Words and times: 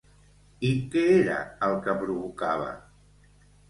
I 0.69 0.71
què 0.95 1.03
era 1.19 1.37
el 1.69 1.79
que 1.87 1.97
provocava? 2.03 2.77